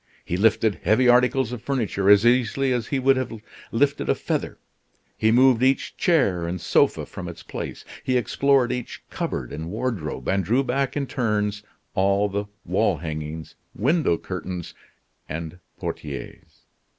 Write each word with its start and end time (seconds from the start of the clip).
He 0.25 0.35
lifted 0.35 0.79
heavy 0.81 1.07
articles 1.07 1.51
of 1.51 1.61
furniture 1.61 2.09
as 2.09 2.25
easily 2.25 2.73
as 2.73 2.87
he 2.87 2.97
would 2.97 3.17
have 3.17 3.39
lifted 3.71 4.09
a 4.09 4.15
feather; 4.15 4.57
he 5.15 5.31
moved 5.31 5.61
each 5.61 5.95
chair 5.95 6.47
and 6.47 6.59
sofa 6.59 7.05
from 7.05 7.27
its 7.27 7.43
place, 7.43 7.85
he 8.03 8.17
explored 8.17 8.71
each 8.71 9.03
cupboard 9.11 9.53
and 9.53 9.69
wardrobe, 9.69 10.27
and 10.27 10.43
drew 10.43 10.63
back 10.63 10.97
in 10.97 11.05
turns 11.05 11.61
all 11.93 12.27
the 12.29 12.45
wall 12.65 12.97
hangings, 12.97 13.53
window 13.75 14.17
curtains, 14.17 14.73
and 15.29 15.59
portieres. 15.79 16.61